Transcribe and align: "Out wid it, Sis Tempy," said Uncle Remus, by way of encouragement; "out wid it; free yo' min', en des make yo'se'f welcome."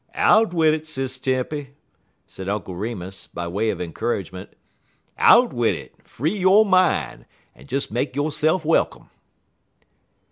"Out 0.15 0.51
wid 0.51 0.73
it, 0.73 0.87
Sis 0.87 1.19
Tempy," 1.19 1.75
said 2.25 2.49
Uncle 2.49 2.75
Remus, 2.75 3.27
by 3.27 3.47
way 3.47 3.69
of 3.69 3.79
encouragement; 3.79 4.55
"out 5.15 5.53
wid 5.53 5.75
it; 5.75 5.93
free 6.01 6.35
yo' 6.39 6.63
min', 6.63 7.27
en 7.55 7.65
des 7.67 7.81
make 7.91 8.15
yo'se'f 8.15 8.65
welcome." 8.65 9.11